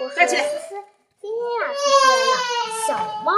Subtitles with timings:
[0.00, 0.76] 我是思思，
[1.20, 2.34] 今天呀，出现了
[2.86, 3.32] 小猫，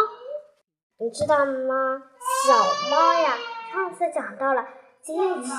[0.98, 2.02] 你知道吗？
[2.46, 2.54] 小
[2.90, 3.38] 猫呀，
[3.72, 4.66] 上次讲到了
[5.00, 5.50] 机器，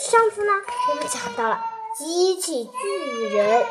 [0.00, 0.52] 上次呢，
[0.90, 1.64] 我们讲到了
[1.96, 3.64] 机器巨人。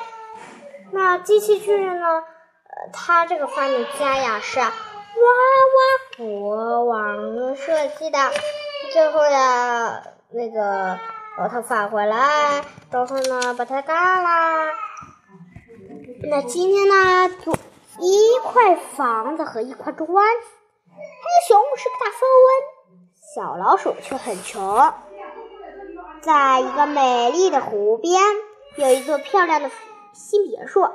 [0.92, 2.08] 那机器巨人呢？
[2.08, 8.18] 呃，他这个发明家呀，是娃娃国王设计的。
[8.92, 10.02] 最后呀，
[10.32, 10.98] 那个
[11.38, 14.72] 把它返回来，然后呢，把它干了。
[16.32, 17.54] 那今天呢，做
[18.00, 20.08] 一块房子和一块砖。
[20.08, 20.94] 黑
[21.46, 23.02] 熊是个大富翁，
[23.36, 24.94] 小老鼠却很穷。
[26.22, 28.22] 在一个美丽的湖边，
[28.78, 29.70] 有一座漂亮的
[30.14, 30.88] 新别墅。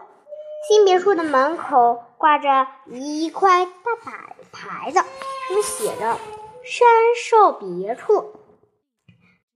[0.66, 3.72] 新别墅的门口挂着一块大
[4.06, 5.06] 摆牌子，上
[5.50, 6.16] 面写着
[6.64, 8.40] “山寿别墅”。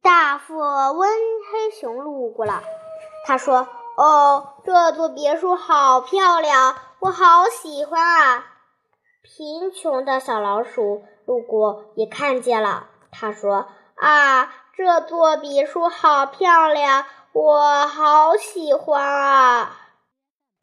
[0.02, 2.62] 大富翁黑熊路过了，
[3.24, 3.66] 他说。
[4.00, 8.46] 哦，这座别墅好漂亮，我好喜欢啊！
[9.22, 13.68] 贫穷的小老鼠路过也看见了，他说
[14.00, 19.76] ：“啊，这座别墅好漂亮，我好喜欢啊！”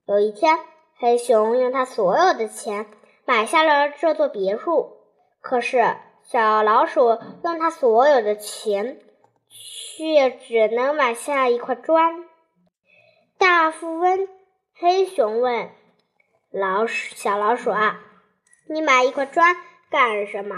[0.09, 0.57] 有一天，
[0.97, 2.87] 黑熊用他所有的钱
[3.23, 4.97] 买下了这座别墅，
[5.41, 8.99] 可是小老鼠用他所有的钱
[9.47, 12.25] 却只能买下一块砖。
[13.37, 14.27] 大富翁
[14.73, 15.69] 黑熊问
[16.49, 17.99] ：“老鼠，小老鼠啊，
[18.67, 19.55] 你买一块砖
[19.91, 20.55] 干什么？”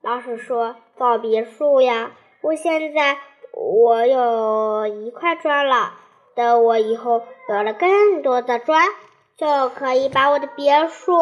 [0.00, 2.12] 老鼠说：“造别墅呀！
[2.40, 3.18] 我现在
[3.52, 5.94] 我有一块砖了，
[6.34, 8.88] 等我以后有了更多的砖，
[9.36, 11.12] 就可以把我的别墅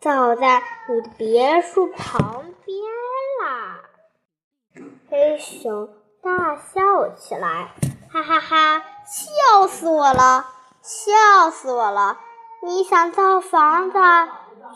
[0.00, 2.78] 造在你的别墅旁边
[3.42, 3.82] 啦。”
[5.08, 5.88] 黑熊
[6.22, 7.68] 大笑起来。
[8.10, 8.82] 哈哈哈！
[9.06, 10.46] 笑死我了，
[10.82, 12.18] 笑死我了！
[12.62, 13.98] 你想造房子，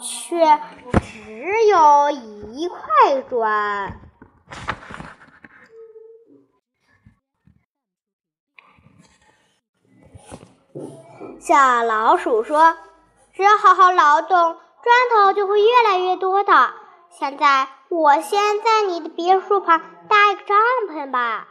[0.02, 0.60] 却
[1.00, 3.98] 只有一块砖。
[11.40, 12.76] 小老鼠说
[13.32, 14.56] ：“只要好好劳动，砖
[15.14, 16.74] 头就会越来越多的。
[17.10, 20.58] 现在，我先在你的别墅旁搭一个帐
[20.90, 21.48] 篷吧。”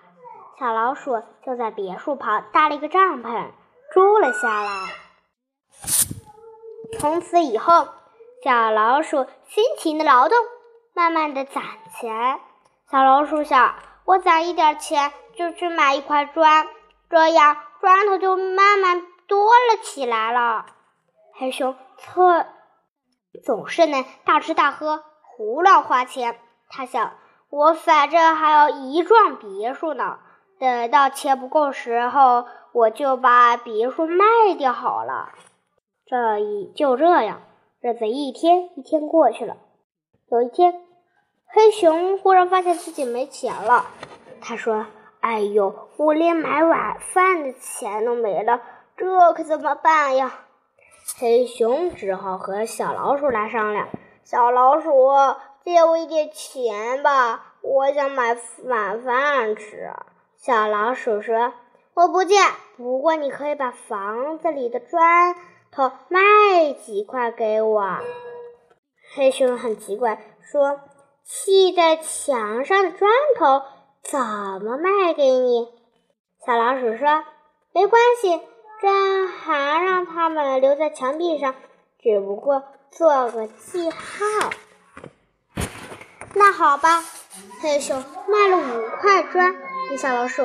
[0.59, 3.51] 小老鼠就在别墅旁搭了一个帐篷，
[3.93, 4.87] 住了下来。
[6.97, 7.87] 从此以后，
[8.43, 10.35] 小老鼠辛勤的劳动，
[10.95, 11.63] 慢慢的攒
[11.93, 12.39] 钱。
[12.89, 13.75] 小老鼠想，
[14.05, 16.67] 我攒一点钱就去买一块砖，
[17.07, 20.65] 这样砖头就慢慢多了起来了。
[21.35, 22.47] 黑熊特
[23.45, 26.39] 总是能大吃大喝，胡乱花钱。
[26.67, 27.13] 他想，
[27.51, 30.17] 我反正还有一幢别墅呢。
[30.59, 34.25] 等到钱不够时候，我就把别墅卖
[34.57, 35.29] 掉好了。
[36.05, 37.41] 这一就这样，
[37.79, 39.57] 日子一天一天过去了。
[40.29, 40.81] 有一天，
[41.45, 43.85] 黑熊忽然发现自己没钱了。
[44.41, 44.85] 他说
[45.21, 48.61] ：“哎呦，我连买晚饭的钱都没了，
[48.95, 50.39] 这可怎么办呀？”
[51.19, 53.87] 黑熊只好和小老鼠来商量
[54.23, 54.91] ：“小老鼠，
[55.63, 59.91] 借我一点钱吧，我想买晚饭吃。”
[60.39, 61.53] 小老鼠说
[61.95, 62.35] ：“我不借，
[62.77, 65.35] 不过你可以把房子里的砖
[65.71, 67.99] 头卖几块给我。”
[69.15, 70.79] 黑熊很奇怪，说
[71.25, 73.63] ：“砌在墙上的砖头
[74.03, 75.67] 怎么卖给你？”
[76.45, 77.23] 小老鼠说
[77.73, 78.39] ：“没关系，
[78.79, 81.55] 这还让他们留在墙壁上，
[81.99, 84.51] 只不过做个记号。”
[86.35, 87.03] 那好吧，
[87.61, 87.97] 黑熊
[88.27, 89.55] 卖了五块砖。
[89.89, 90.43] 给小老鼠，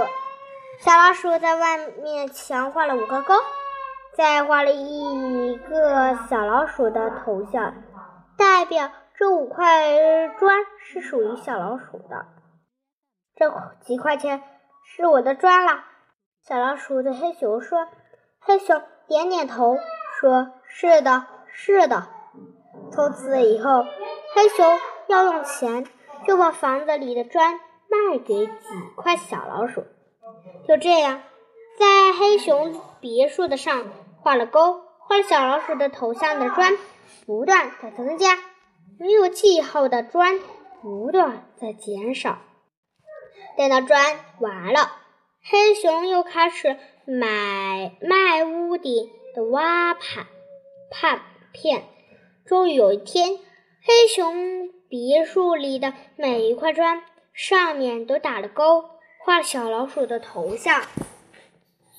[0.79, 3.35] 小老鼠在外面墙画了五个勾，
[4.15, 7.75] 再画了一个小老鼠的头像，
[8.39, 12.27] 代表这五块砖是属于小老鼠的。
[13.35, 13.51] 这
[13.81, 14.43] 几块钱
[14.85, 15.87] 是我的砖了。
[16.47, 17.89] 小老鼠对黑熊说
[18.39, 19.77] ：“黑熊点点头，
[20.21, 22.07] 说是的，是的。”
[22.93, 24.79] 从此以后，黑熊
[25.09, 25.85] 要用钱，
[26.27, 27.59] 就把房子里的砖。
[27.93, 28.53] 卖给几
[28.97, 29.85] 块小老鼠，
[30.67, 31.23] 就这样，
[31.79, 36.73] 在黑熊别墅的上画了勾，画了小老鼠的头像的砖
[37.27, 38.39] 不断在增加，
[38.99, 40.41] 没有记号的砖
[40.81, 42.39] 不断在减少。
[43.59, 44.91] 等到砖完了，
[45.43, 50.27] 黑熊又开始买卖屋顶的挖盘
[50.91, 51.21] 盘
[51.53, 51.85] 片。
[52.47, 57.03] 终于有一天，黑熊别墅里的每一块砖。
[57.33, 58.85] 上面都打了勾，
[59.19, 60.83] 画了小老鼠的头像，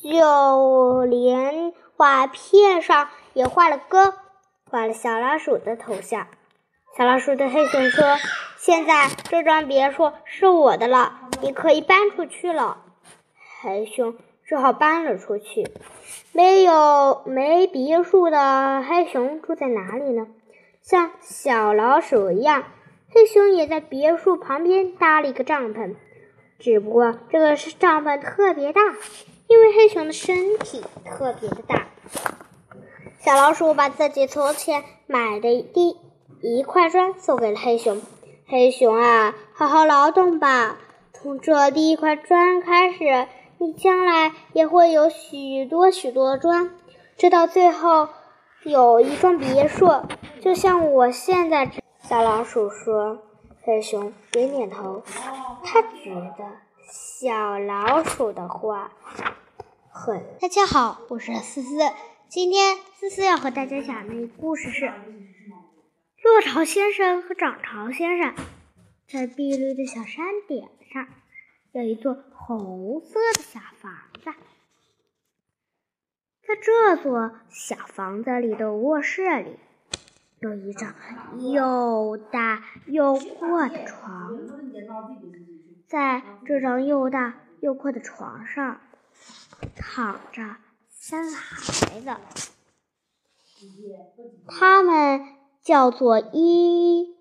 [0.04, 4.14] 就连瓦片上也画了勾，
[4.70, 6.28] 画了小老鼠的头像。
[6.96, 8.18] 小老鼠对黑熊说
[8.58, 12.84] ：“现在这幢别墅是我的了，你可以搬出去了。”
[13.62, 14.16] 黑熊
[14.46, 15.72] 只好搬了出去。
[16.32, 20.28] 没有没别墅的黑熊住在哪里呢？
[20.84, 22.66] 像小老鼠一样，
[23.14, 25.94] 黑熊也在别墅旁边搭了一个帐篷，
[26.58, 28.82] 只不过这个是帐篷特别大，
[29.48, 31.90] 因为黑熊的身体特别的大。
[33.20, 35.96] 小老鼠把自己从前买的第
[36.42, 38.02] 一块砖送给了黑熊。
[38.48, 40.80] 黑熊啊，好好劳动吧！
[41.14, 43.28] 从这第一块砖开始，
[43.60, 46.72] 你将来也会有许多许多砖，
[47.16, 48.10] 直到最后
[48.64, 49.88] 有一幢别墅，
[50.42, 51.70] 就像我现在。
[52.04, 53.24] 小老鼠说
[53.64, 55.02] ：“黑熊点点头，
[55.64, 58.92] 他觉得小老鼠的话
[59.90, 60.22] 很……
[60.42, 61.78] 大家好，我是思思，
[62.28, 64.92] 今天思思要和大家讲的故事是。”
[66.22, 68.36] 落潮先生和涨潮先生
[69.08, 71.08] 在碧绿的小山顶上
[71.72, 73.92] 有一座红色的小房
[74.22, 74.30] 子，
[76.46, 79.58] 在这座小房子里的卧室里
[80.44, 80.94] 有一张
[81.40, 84.38] 又大又阔的床，
[85.88, 88.82] 在这张又大又阔的床上
[89.76, 90.58] 躺着
[90.90, 92.16] 三个孩子，
[94.48, 95.28] 他们。
[95.64, 97.16] 叫做一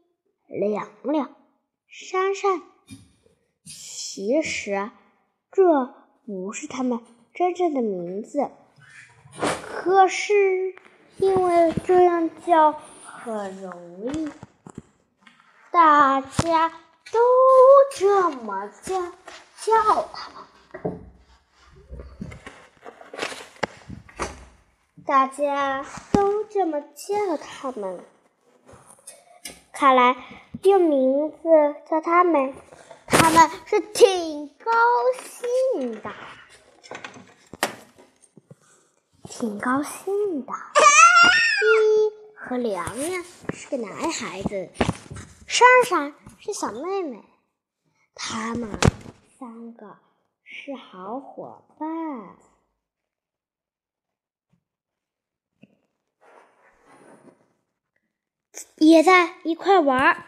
[0.49, 1.31] 两两、
[1.87, 2.61] 珊珊，
[3.65, 4.91] 其实
[5.53, 5.95] 这
[6.27, 6.99] 不是他们
[7.33, 8.51] 真正的名字，
[9.65, 10.75] 可是
[11.19, 12.81] 因为这样叫
[13.25, 13.73] 很容
[14.13, 14.33] 易，
[15.71, 16.69] 大家
[17.13, 17.21] 都
[17.95, 19.01] 这么叫
[19.61, 20.33] 叫他。
[25.07, 28.05] 大家都这么叫他们。
[29.73, 30.17] 看来
[30.65, 31.37] 用名字
[31.89, 32.53] 叫他们，
[33.07, 34.73] 他们是挺高
[35.21, 36.11] 兴的，
[39.23, 40.53] 挺高兴的。
[41.63, 44.69] 一 和凉凉是个男孩子，
[45.47, 47.23] 珊珊是小妹妹，
[48.17, 48.69] 他们
[49.39, 49.97] 三个
[50.43, 52.37] 是好伙伴。
[58.77, 60.27] 也在一块玩，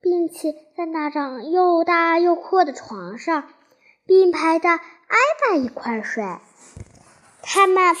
[0.00, 3.52] 并且在那张又大又阔的床上
[4.06, 6.24] 并排的挨在一块睡。
[7.42, 7.94] 他们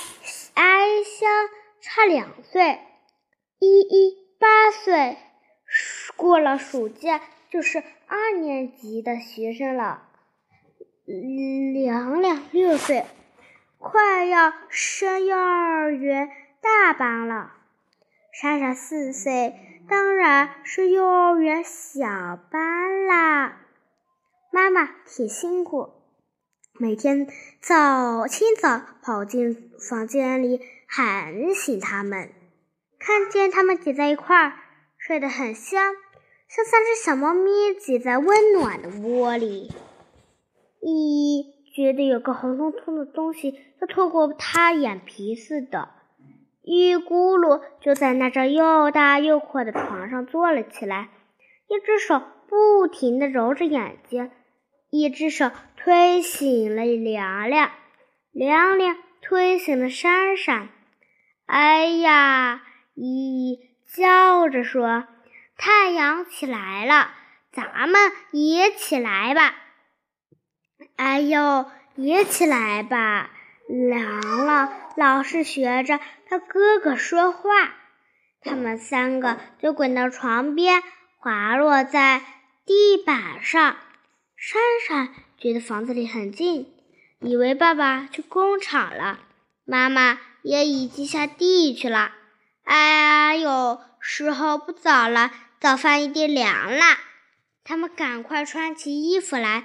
[0.54, 1.30] 挨相
[1.82, 2.80] 差两岁，
[3.62, 5.16] 依依八岁，
[6.16, 10.08] 过了暑假就是二年级的学生了。
[11.72, 13.06] 凉凉六岁，
[13.78, 16.28] 快要升幼儿园
[16.60, 17.52] 大班了。
[18.32, 19.54] 莎莎四岁，
[19.88, 22.08] 当然是幼儿园小
[22.50, 23.60] 班啦。
[24.50, 25.88] 妈妈挺辛苦，
[26.80, 27.28] 每天
[27.60, 32.32] 早清早跑进房间里喊醒他们，
[33.04, 34.52] 看见他们挤在一块儿，
[34.96, 35.92] 睡得很香，
[36.48, 39.72] 像三只小猫咪挤在温暖的窝里。
[40.80, 41.44] 依依
[41.74, 45.88] 觉得有个红彤彤的东西要透过它眼皮似的。
[46.62, 51.08] 一咕噜就在那张又大又阔的床上坐了起来，
[51.66, 54.30] 一只手不停地揉着眼睛，
[54.90, 57.72] 一只手推醒了凉凉，
[58.30, 60.68] 凉凉推醒了珊珊。
[61.46, 62.62] 哎呀！
[62.94, 65.06] 依依叫着说
[65.56, 67.10] ：“太阳起来了，
[67.52, 69.54] 咱们也起来吧！”
[70.96, 73.30] 哎呦，也起来吧！
[73.68, 77.74] 凉了，老是学着他哥哥说话。
[78.40, 80.82] 他们三个就滚到床边，
[81.18, 82.22] 滑落在
[82.66, 83.76] 地板上。
[84.36, 86.72] 珊珊觉得房子里很静，
[87.20, 89.20] 以为爸爸去工厂了，
[89.64, 92.12] 妈妈也已经下地去了。
[92.64, 96.84] 哎呀，有，时候不早了，早饭一定凉了。
[97.64, 99.64] 他们赶快穿起衣服来，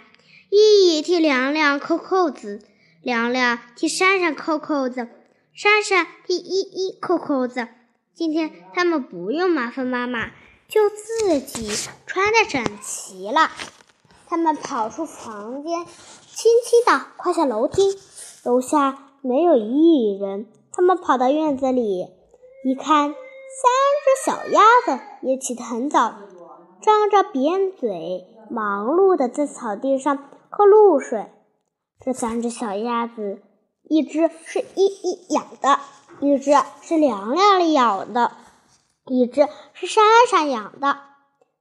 [0.49, 2.61] 一替凉凉扣扣子。
[3.03, 5.07] 凉凉替珊珊扣扣子，
[5.53, 7.67] 珊珊替依依扣扣子。
[8.13, 10.31] 今天他们不用麻烦妈妈，
[10.67, 11.69] 就自己
[12.05, 13.51] 穿戴整齐了。
[14.27, 17.97] 他们跑出房间，轻轻地跨下楼梯。
[18.43, 20.47] 楼下没有一人。
[20.73, 22.07] 他们跑到院子里，
[22.67, 23.15] 一看，三
[24.03, 26.15] 只小鸭子也起得很早，
[26.81, 31.31] 张着扁嘴，忙碌地在草地上喝露水。
[32.01, 33.41] 这三只小鸭子，
[33.83, 35.79] 一只是依依养的，
[36.19, 38.33] 一只是凉凉养的，
[39.05, 40.97] 一只是珊珊养的。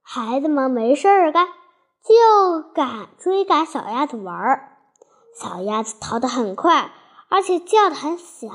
[0.01, 1.47] 孩子们没事儿干，
[2.03, 4.77] 就赶追赶小鸭子玩儿。
[5.39, 6.91] 小鸭子逃得很快，
[7.29, 8.49] 而且叫得很响。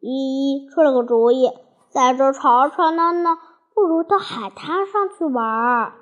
[0.00, 1.50] 依依出了个主意，
[1.90, 3.36] 在这吵吵闹闹，
[3.74, 5.92] 不如到海滩上去玩儿。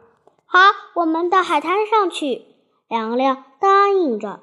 [0.45, 0.59] 好，
[0.95, 2.47] 我们到海滩上去。
[2.89, 4.41] 凉凉答应着。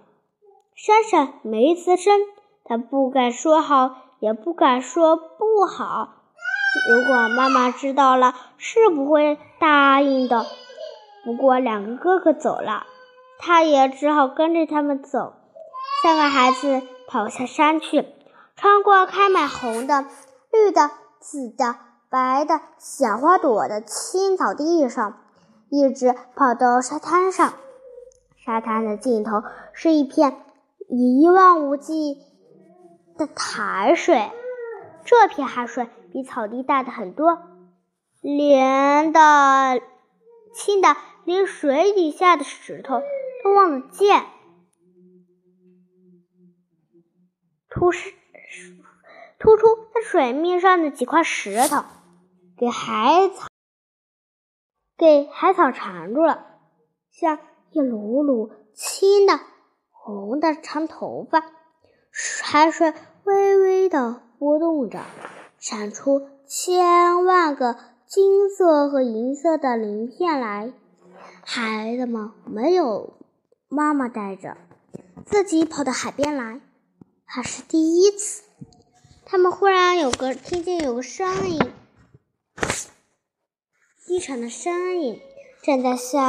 [0.76, 2.20] 珊珊没吱声，
[2.66, 6.10] 她不敢说好，也不敢说不好。
[6.90, 10.46] 如果妈妈知道了，是不会答应的。
[11.24, 12.86] 不过两个哥哥走了，
[13.40, 15.34] 她也只好跟着他们走。
[16.04, 18.06] 三个孩子跑下山去，
[18.64, 20.06] 穿过开满红的、
[20.50, 20.90] 绿的、
[21.20, 21.76] 紫的、
[22.10, 25.22] 白的小花朵的青草地上，
[25.68, 27.56] 一直跑到沙滩上。
[28.38, 29.44] 沙滩的尽头
[29.74, 30.46] 是一片
[30.88, 32.22] 一望无际
[33.18, 34.32] 的海水。
[35.04, 37.40] 这片海水比草地大的很多，
[38.22, 39.82] 连的、
[40.54, 43.02] 清的，连水底下的石头
[43.44, 44.24] 都望得见。
[47.70, 48.14] 突是
[49.40, 51.84] 突出在水面上的几块石头，
[52.58, 53.48] 给海草
[54.98, 56.46] 给海草缠住了，
[57.12, 57.40] 像
[57.72, 59.40] 一缕缕青的、
[59.92, 61.44] 红的长头发。
[62.44, 62.94] 海水
[63.24, 64.22] 微微的。
[64.44, 65.00] 波动着，
[65.58, 70.74] 闪出千万个金色和银色的鳞片来。
[71.46, 73.14] 孩子们没有
[73.70, 74.58] 妈妈带着，
[75.26, 76.60] 自己跑到海边来，
[77.26, 78.44] 还是第一次。
[79.26, 81.60] 他们忽然有个听见有个声音，
[84.06, 85.20] 低沉的声音，
[85.64, 86.20] 正在笑：“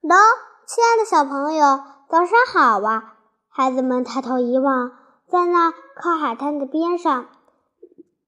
[0.00, 0.16] 喏，
[0.66, 3.16] 亲爱的小朋友，早上好啊！”
[3.52, 4.92] 孩子们抬头一望。
[5.30, 7.28] 在那靠海滩的边上，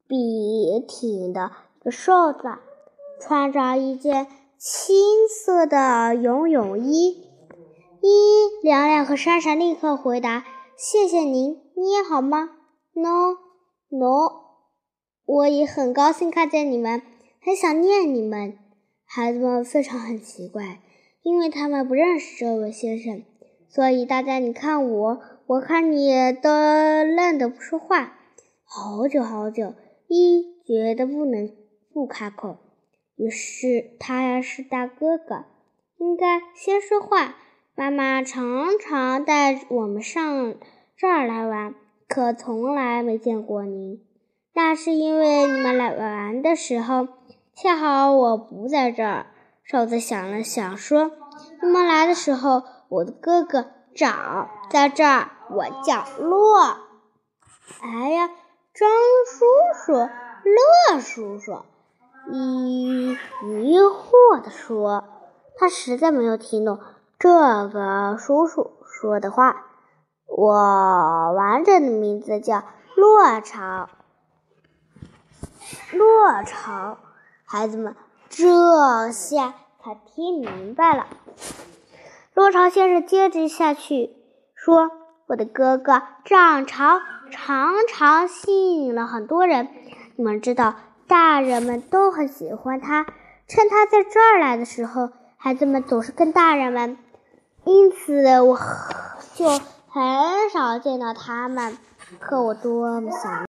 [0.07, 0.17] 笔
[0.87, 1.51] 挺的
[1.81, 2.39] 一个瘦子，
[3.21, 7.27] 穿着一件青色的游泳衣。
[8.01, 10.45] 一凉凉和珊珊立刻回答
[10.85, 12.51] ：“谢谢您，你也好吗
[12.93, 14.33] ？”“No，No，
[15.25, 17.01] 我也很高兴看见你们，
[17.41, 18.59] 很想念你们。”
[19.07, 20.81] 孩子们非常很奇怪，
[21.23, 23.23] 因为他们不认识这位先生，
[23.69, 25.21] 所以大家你看我。
[25.47, 28.19] 我看你都愣得不说话，
[28.65, 29.75] 好久好久，
[30.09, 31.49] 一觉得不能
[31.93, 32.57] 不开口。
[33.15, 35.45] 于是他是大哥哥，
[35.99, 37.37] 应该先说话。
[37.75, 40.57] 妈妈常常带我们上
[41.03, 41.75] 这儿来玩，
[42.09, 44.01] 可从来没见过您。
[44.55, 47.09] 那是因为你们来玩的时候，
[47.57, 49.27] 恰好我不在这儿。
[49.65, 51.11] 瘦子想了想说
[51.61, 56.61] ：“你们来的时候，我的哥哥长在这儿。”我叫洛，
[57.81, 58.29] 哎呀，
[58.73, 58.89] 张
[59.27, 59.45] 叔
[59.85, 61.63] 叔、乐叔叔
[62.31, 65.03] 疑疑惑地说
[65.59, 66.79] ：“他实在没有听懂
[67.19, 67.29] 这
[67.67, 69.67] 个叔叔说的话。
[70.27, 72.65] 我完整的名字叫
[72.97, 73.89] 洛潮，
[75.93, 76.99] 洛潮。”
[77.45, 77.95] 孩子们
[78.29, 81.07] 这下他听明白了。
[82.35, 84.17] 洛潮先生接着下去
[84.55, 84.91] 说。
[85.29, 87.01] 我的哥哥涨潮
[87.31, 89.69] 常常吸引了很多人，
[90.17, 90.75] 你们知道，
[91.07, 93.07] 大人们都很喜欢他。
[93.49, 96.99] 趁他在这儿来的时候，孩子们总是跟大人们，
[97.65, 98.59] 因此我
[99.35, 99.47] 就
[99.93, 101.77] 很少见到他们。
[102.19, 103.47] 可我多么想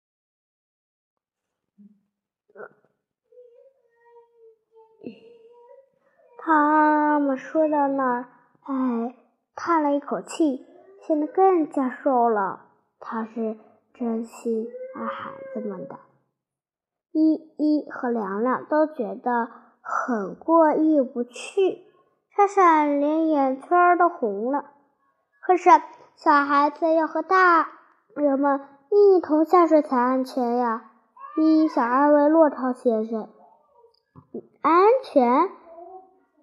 [6.38, 8.30] 他们说到那儿，
[8.62, 9.16] 哎，
[9.56, 10.66] 叹了一口气。
[11.08, 12.66] 显得更加瘦了。
[13.00, 13.58] 他是
[13.94, 15.98] 真心爱孩子们的。
[17.14, 19.50] 依依和凉凉都觉得
[19.82, 21.86] 很过意不去，
[22.36, 24.74] 闪闪连眼圈都红了。
[25.48, 25.70] 可是
[26.18, 27.70] 小孩子要和大
[28.18, 28.60] 人们
[28.92, 30.92] 一同下水才安全呀！
[31.38, 33.30] 依依想安慰落潮先生。
[34.60, 35.48] 安全？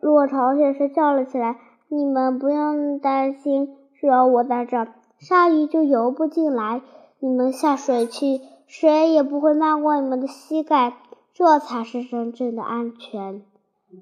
[0.01, 1.59] 落潮先生叫了起来
[1.89, 4.87] ：“你们不用担心。”只要我在这，
[5.19, 6.81] 鲨鱼就游不进来。
[7.19, 10.97] 你们下水去，水也不会漫过你们的膝盖，
[11.35, 13.43] 这才是真正的安全。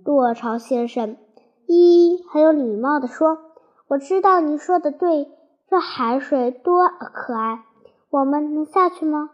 [0.05, 1.17] 落潮先生，
[1.67, 3.39] 依依很有礼貌地说
[3.93, 5.31] ：“我知道你说的对，
[5.69, 7.63] 这海水多可爱。
[8.09, 9.29] 我们能下去吗？”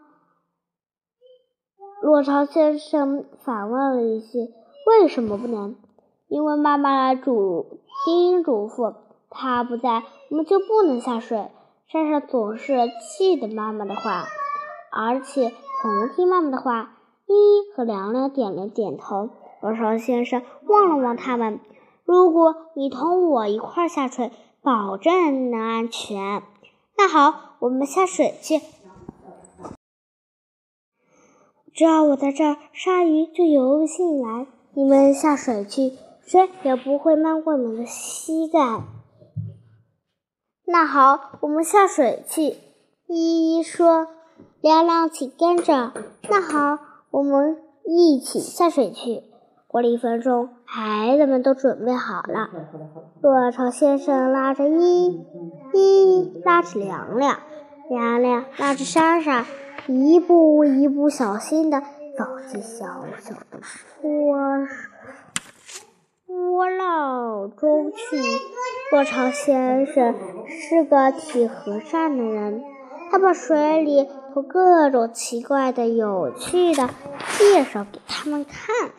[2.03, 4.49] 落潮先生反问了一句
[4.85, 5.77] ：“为什么不能？”
[6.27, 8.95] 因为妈妈来嘱叮嘱咐。
[9.29, 11.49] 他不在，我们就不能下水。
[11.87, 12.73] 珊珊总是
[13.17, 14.25] 记得妈妈的话，
[14.91, 16.97] 而且同听妈妈的话。
[17.27, 19.29] 依依和凉凉点了点头。
[19.61, 21.61] 多少先生望了望他们
[22.03, 26.43] ：“如果你同我一块下水，保证能安全。”
[26.97, 28.61] 那好，我们下水去。
[31.73, 34.47] 只要我在这儿，鲨鱼就游不进来。
[34.73, 35.93] 你们下水去，
[36.25, 38.81] 水也不会漫过你们的膝盖。
[40.65, 42.57] 那好，我们下水去。
[43.07, 44.07] 依依说
[44.61, 45.93] ：“凉凉，请跟着。”
[46.29, 49.23] 那好，我们一起下水去。
[49.65, 52.49] 过了一分钟，孩子们都准备好了。
[53.21, 55.25] 落潮先生拉着依依，
[55.73, 57.39] 依依拉着凉凉，
[57.89, 59.47] 凉凉拉着莎莎，
[59.87, 62.85] 一步一步小心地走进小
[63.19, 63.59] 小的
[63.99, 64.67] 波
[66.27, 68.17] 波浪中去。
[68.91, 70.13] 落潮先生
[70.47, 72.61] 是个挺和善的人，
[73.09, 76.87] 他把水里头各种奇怪的、有趣的
[77.39, 78.91] 介绍给他们看。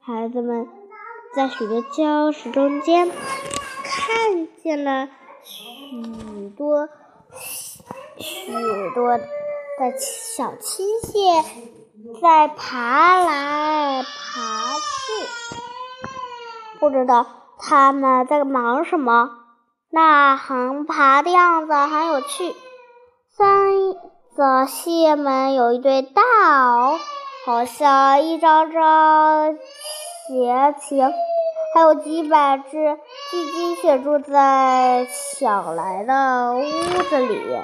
[0.00, 0.66] 孩子们
[1.34, 3.08] 在许多礁石中间
[3.84, 5.08] 看见了
[5.44, 6.88] 许多
[8.18, 8.52] 许
[8.94, 9.24] 多的
[9.98, 11.44] 小青蟹
[12.20, 14.80] 在爬来爬去，
[16.80, 17.24] 不知道
[17.58, 19.30] 他们在忙什么。
[19.90, 22.54] 那横爬的样子很有趣。
[23.36, 23.94] 三
[24.36, 26.98] 则蟹们有一对大螯，
[27.46, 29.56] 好像一张张
[30.30, 31.12] 斜情，
[31.74, 32.70] 还有几百只
[33.32, 36.62] 巨金蟹住在抢来的屋
[37.02, 37.58] 子里，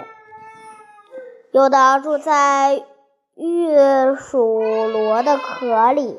[1.53, 2.83] 有的住在
[3.37, 3.73] 玉
[4.17, 4.59] 鼠
[4.89, 6.19] 螺的壳里，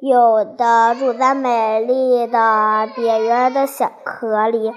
[0.00, 4.72] 有的住在美丽的扁圆的小壳里。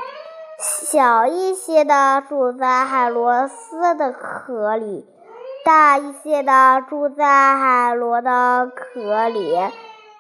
[0.60, 5.08] 小一些的住在海螺丝的壳里，
[5.66, 9.56] 大一些的住在海螺的壳里，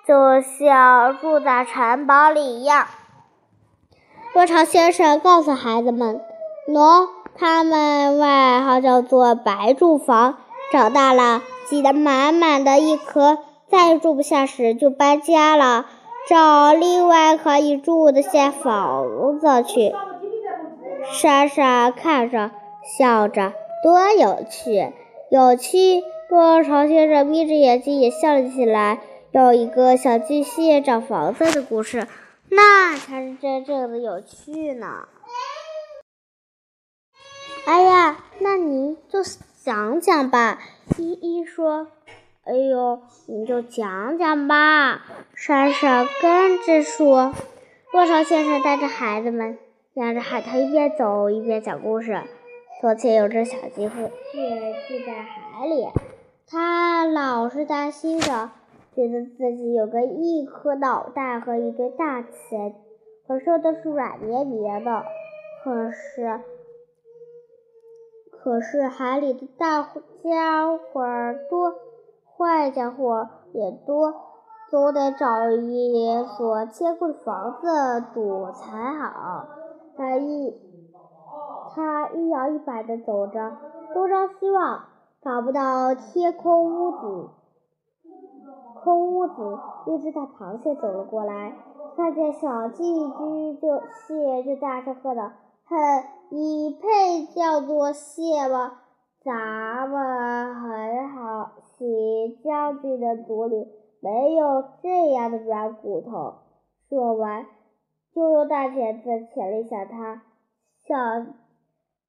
[0.08, 2.88] 就像住在城堡里一样。
[4.34, 6.22] 多巢先生告诉孩子们
[6.70, 10.38] ：“喏，他们外号叫做白住房，
[10.72, 15.88] 长大了挤得满满的一颗，再住不下时就搬家了，
[16.30, 19.94] 找另外可以住的些房子去。”
[21.12, 22.52] 莎莎看着，
[22.98, 23.52] 笑着，
[23.84, 24.94] 多有趣！
[25.30, 26.02] 有趣！
[26.30, 29.00] 多巢先生眯着眼睛也笑了起来。
[29.38, 32.08] 有一个小巨蟹找房子的故事，
[32.50, 35.08] 那才是真正的有趣呢。
[37.68, 39.20] 哎呀，那你就
[39.64, 40.60] 讲讲吧。
[40.98, 41.86] 依依说
[42.46, 47.36] ：“哎呦，你就讲讲吧。”莎莎跟着说。
[47.92, 49.60] 多巢先生带着孩子们。
[49.94, 52.24] 沿着海滩一边走一边讲故事。
[52.82, 54.12] 从前有只小鸡蟹
[54.88, 55.88] 住在海里，
[56.48, 58.50] 它老是担心着，
[58.98, 62.74] 觉得自己有个一颗脑袋和一对大钳，
[63.28, 65.04] 可是都是软绵绵的。
[65.64, 66.42] 可是，
[68.32, 69.84] 可是海里的大
[70.24, 71.04] 家伙
[71.48, 71.76] 多，
[72.36, 74.16] 坏家伙也多，
[74.72, 79.48] 总得找一所坚固的房子躲才好。
[79.96, 80.60] 他一
[81.70, 83.58] 他一摇一摆地走着，
[83.94, 84.86] 东张西望，
[85.22, 87.30] 找不到天空屋子。
[88.88, 91.54] 空屋子，一只大螃蟹走了过来，
[91.98, 95.30] 看见小寄居就蟹，就大声喝道
[95.68, 95.76] ：“哼，
[96.30, 98.80] 你配叫做蟹吗？
[99.26, 103.68] 咱们很好，齐将军的族里
[104.00, 106.36] 没有这样的软骨头。”
[106.88, 107.46] 说完。
[108.16, 110.22] 就用大钳子钳了一下它，
[110.88, 110.96] 小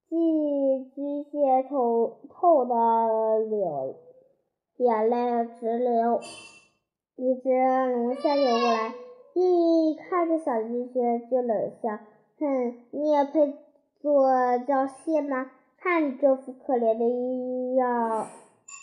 [0.07, 3.95] 寄居蟹痛痛的流
[4.77, 6.19] 眼泪直流。
[7.21, 8.93] 一只龙虾游过来，
[9.33, 11.99] 一看见小寄居蟹就冷笑
[12.39, 13.55] ：“哼，你也配
[14.01, 15.51] 做叫蟹吗？
[15.81, 18.25] 看你这副可怜的样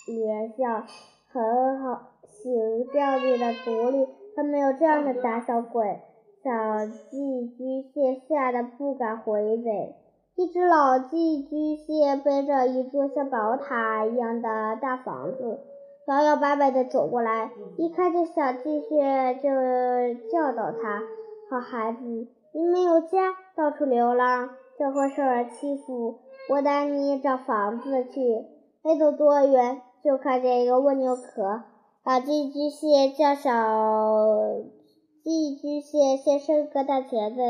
[0.06, 0.84] 脸笑，
[1.32, 6.00] 很好，行将军的族里还没有这样的胆小鬼。”
[6.44, 6.50] 小
[7.10, 9.94] 寄居蟹吓得不敢回嘴。
[10.34, 15.58] 一只老寄居蟹背着一座像宝塔一样的大房子，
[16.06, 17.50] 摇摇摆摆地走过来。
[17.76, 19.50] 一看见小寄蟹，就
[20.30, 21.02] 教导他
[21.50, 21.98] ：“好孩子，
[22.52, 26.18] 你没有家，到处流浪，就会受人欺负。
[26.48, 28.44] 我带你找房子去。”
[28.82, 31.62] 没走多远，就看见一个蜗牛壳。
[32.04, 33.50] 把寄居蟹叫小。
[35.24, 37.40] 寄居蟹先伸个大钳子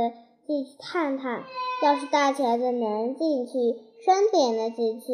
[0.46, 1.42] 进去探探，
[1.82, 3.52] 要是大钳子能进去，
[4.02, 5.06] 身体也能进去。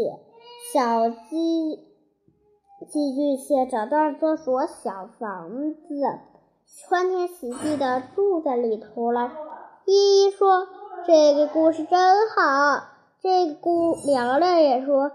[0.72, 1.80] 小鸡
[2.90, 5.94] 寄居蟹找到了这所小房子，
[6.88, 9.32] 欢天喜地的住在里头了。
[9.84, 10.68] 依依说
[11.06, 12.84] ：“这个故事真好。”
[13.22, 15.12] 这个故凉凉也说：“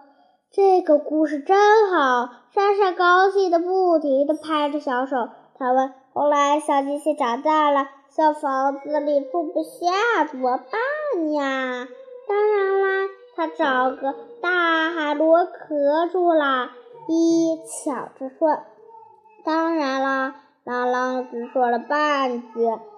[0.52, 1.58] 这个故事真
[1.90, 5.30] 好。”莎莎高兴的不停的拍着小手。
[5.58, 11.88] 他问：“后来小鸡蟹长大了，小房子里住不下，怎么办呀？”
[12.28, 16.72] 当然啦，他找个大海螺壳住了。
[17.08, 18.60] 依依抢着说
[19.44, 22.48] ：“当然啦！”朗朗只说了半句。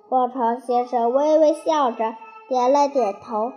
[0.10, 2.16] 波潮先生微微笑着，
[2.48, 3.52] 点了点头。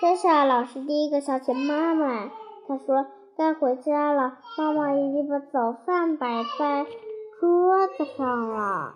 [0.00, 2.28] 莎莎老师第一个想起妈妈，
[2.66, 3.06] 他说
[3.38, 6.84] ：“该回家了，妈妈已经把早饭摆在
[7.38, 8.94] 桌子上了。”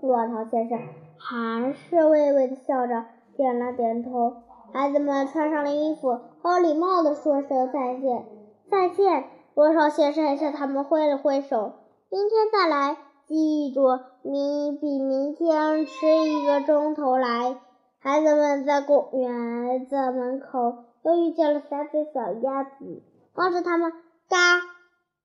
[0.00, 0.78] 波潮先生
[1.18, 3.04] 还是微微的笑着，
[3.36, 4.42] 点了点头。
[4.72, 8.24] 孩子们穿上了衣服，好礼貌地说声再见。
[8.70, 11.72] 再见，罗少先生向他们挥了挥手。
[12.08, 17.56] 明天再来，记住，明比明天迟一个钟头来。
[17.98, 23.02] 孩子们在公园的门口又遇见了三只小鸭子，
[23.34, 23.90] 望着它们
[24.28, 24.60] 嘎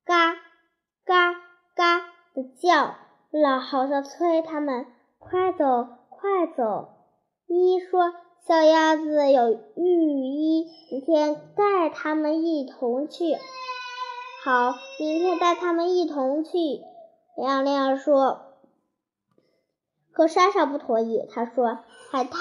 [0.03, 0.33] 嘎
[1.05, 1.33] 嘎
[1.75, 1.99] 嘎
[2.33, 2.95] 的叫，
[3.29, 4.87] 了好像催他们
[5.19, 6.89] 快走快走。
[7.45, 8.11] 依依说。
[8.47, 13.35] 小鸭子有浴衣，明天带它们一同去。
[14.43, 16.49] 好，明天带它们一同去。
[17.37, 18.41] 亮亮说。
[20.11, 21.77] 可莎莎不同意，她说
[22.09, 22.39] 海太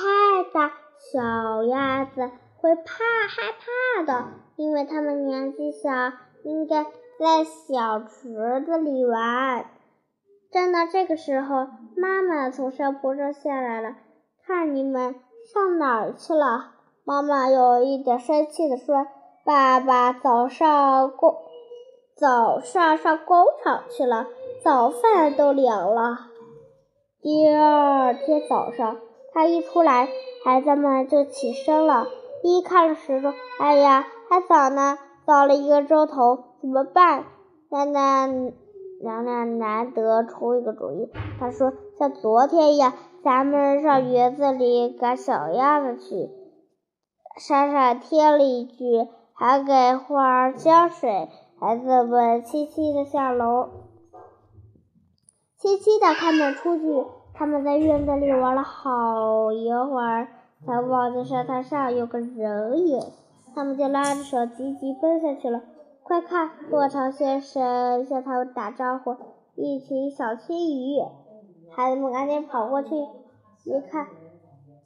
[0.54, 0.72] 大，
[1.12, 2.82] 小鸭子会怕
[3.28, 5.90] 害怕的，因为它们年纪小，
[6.44, 6.84] 应该
[7.18, 9.66] 在小池子里玩。
[10.50, 13.96] 正当这个时候，妈妈从山坡上下来了，
[14.46, 15.14] 看你们。
[15.52, 16.72] 上哪儿去了？
[17.04, 19.06] 妈妈有一点生气地说
[19.44, 21.34] ：“爸爸早上工
[22.14, 24.26] 早上上工厂去了，
[24.62, 26.18] 早饭都凉了。”
[27.20, 28.98] 第二天早上，
[29.32, 30.08] 他一出来，
[30.44, 32.06] 孩子们就起身了。
[32.42, 37.24] 一看时钟，哎呀，还早呢，早了一个钟头，怎么办？
[37.70, 38.26] 奶奶
[39.02, 42.92] 娘娘难得出一个主意，她说：“像昨天一样。”
[43.22, 46.30] 咱们上园子里赶小鸭子去。
[47.38, 51.28] 莎莎添了一句，还给花儿浇水。
[51.60, 53.68] 孩子们齐齐的下楼，
[55.58, 57.06] 轻轻的开门出去。
[57.34, 60.28] 他们在院子里玩了好一会儿，
[60.66, 63.00] 才望见沙滩上有个人影。
[63.54, 65.60] 他们就拉着手急急奔下去了。
[66.02, 69.16] 快看，落潮先生向他们打招呼，
[69.54, 70.98] 一群小青鱼。
[71.76, 72.90] 孩子们赶紧跑过去，
[73.64, 74.08] 一看，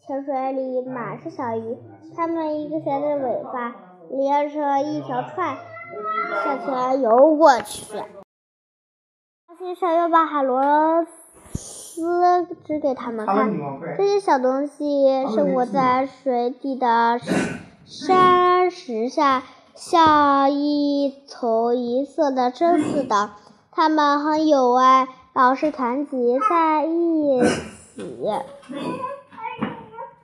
[0.07, 1.79] 泉水里满是小鱼，
[2.14, 3.75] 它们一个悬着尾巴，
[4.11, 5.57] 连成一条串，
[6.44, 8.03] 向前游过去。
[9.59, 11.07] 先生又把海螺
[11.53, 13.51] 丝指给他们看，
[13.97, 17.18] 这些小东西生活在水底的
[17.87, 19.42] 山石下，
[19.75, 23.31] 像一丛银色的针似的，
[23.70, 25.09] 它们很有爱。
[25.35, 27.40] 老是团结在一
[27.97, 28.25] 起，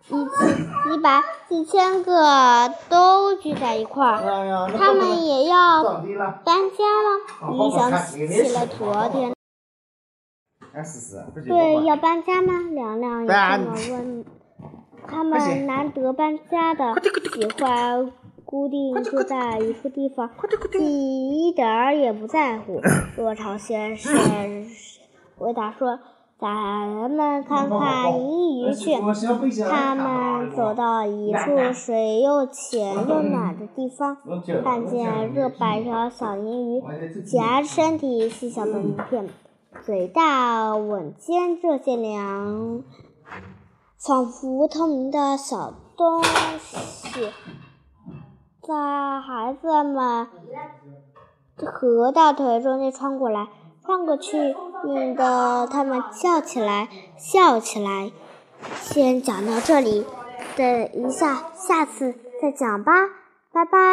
[0.09, 4.69] 一起几百、几千个都聚在一块儿。
[4.79, 7.19] 他们也要搬家了。
[7.51, 9.33] 你想起了昨天。
[11.45, 12.61] 对，要搬家吗？
[12.71, 13.33] 凉凉也这
[13.65, 14.25] 么问。
[15.09, 16.95] 他们难得搬家的，
[17.35, 18.13] 喜欢。
[18.45, 20.29] 固定住在一处地方，
[20.77, 22.81] 你一点儿也不在乎。
[23.17, 24.13] 落潮先生
[25.41, 25.99] 回答说
[26.39, 28.93] ：“咱们看看银鱼去。”
[29.71, 34.19] 他们走到一处水又浅又暖的地方，
[34.63, 36.83] 看见这百条小银鱼
[37.23, 39.31] 夹着身体细小的鳞片，
[39.83, 42.83] 嘴大吻尖这些凉，
[43.97, 47.31] 仿佛透明的小东西。
[48.63, 50.29] 在孩子们
[51.57, 53.49] 和大腿中间穿过来，
[53.91, 58.13] 转过去，引得他们笑起来，笑起来。
[58.81, 60.07] 先讲到这里，
[60.55, 62.93] 等一下，下次再讲吧，
[63.53, 63.91] 拜拜。